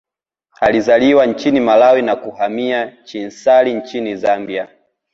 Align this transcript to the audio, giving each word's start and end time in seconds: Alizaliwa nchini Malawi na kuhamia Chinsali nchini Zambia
Alizaliwa 0.61 1.25
nchini 1.25 1.59
Malawi 1.59 2.01
na 2.01 2.15
kuhamia 2.15 2.97
Chinsali 3.03 3.73
nchini 3.73 4.15
Zambia 4.15 4.67